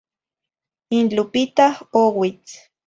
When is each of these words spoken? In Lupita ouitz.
In 0.99 1.09
Lupita 1.15 1.67
ouitz. 2.03 2.53